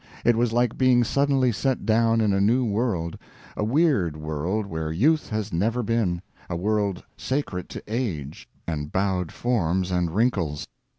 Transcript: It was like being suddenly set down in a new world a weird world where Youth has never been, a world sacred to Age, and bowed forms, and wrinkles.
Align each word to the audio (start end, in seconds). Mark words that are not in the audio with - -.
It 0.25 0.35
was 0.35 0.51
like 0.51 0.79
being 0.79 1.03
suddenly 1.03 1.51
set 1.51 1.85
down 1.85 2.21
in 2.21 2.33
a 2.33 2.41
new 2.41 2.65
world 2.65 3.19
a 3.55 3.63
weird 3.63 4.17
world 4.17 4.65
where 4.65 4.91
Youth 4.91 5.29
has 5.29 5.53
never 5.53 5.83
been, 5.83 6.23
a 6.49 6.55
world 6.55 7.03
sacred 7.15 7.69
to 7.69 7.83
Age, 7.87 8.49
and 8.65 8.91
bowed 8.91 9.31
forms, 9.31 9.91
and 9.91 10.09
wrinkles. 10.15 10.67